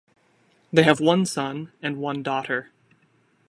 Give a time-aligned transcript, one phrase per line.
[0.73, 2.71] They have one son and one daughter.